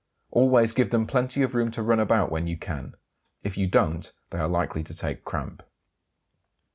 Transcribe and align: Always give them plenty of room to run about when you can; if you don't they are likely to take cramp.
Always 0.31 0.71
give 0.73 0.89
them 0.89 1.05
plenty 1.05 1.43
of 1.43 1.53
room 1.53 1.69
to 1.69 1.83
run 1.83 1.99
about 1.99 2.31
when 2.31 2.47
you 2.47 2.57
can; 2.57 2.95
if 3.43 3.55
you 3.55 3.67
don't 3.67 4.11
they 4.31 4.39
are 4.39 4.47
likely 4.49 4.81
to 4.83 4.95
take 4.97 5.23
cramp. 5.23 5.61